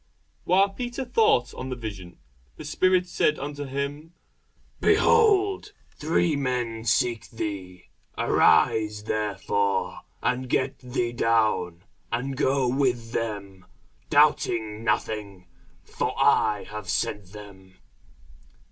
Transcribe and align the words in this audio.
While 0.45 0.69
Peter 0.69 1.05
thought 1.05 1.53
on 1.53 1.69
the 1.69 1.75
vision, 1.75 2.17
the 2.57 2.65
Spirit 2.65 3.07
said 3.07 3.37
unto 3.37 3.65
him, 3.65 4.13
Behold, 4.79 5.73
three 5.95 6.35
men 6.35 6.85
seek 6.85 7.29
thee. 7.29 7.91
Arise 8.17 9.03
therefore, 9.03 9.99
and 10.23 10.49
get 10.49 10.79
thee 10.79 11.11
down, 11.11 11.83
and 12.11 12.35
go 12.35 12.67
with 12.67 13.11
them, 13.11 13.65
doubting 14.09 14.83
nothing: 14.83 15.45
for 15.83 16.15
I 16.17 16.63
have 16.63 16.89
sent 16.89 17.33
them. 17.33 17.75